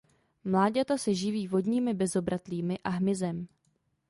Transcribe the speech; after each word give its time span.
Mláďata 0.43 0.97
se 0.97 1.13
živí 1.15 1.47
vodními 1.47 1.93
bezobratlými 1.93 2.79
a 2.83 2.89
hmyzem. 2.89 3.47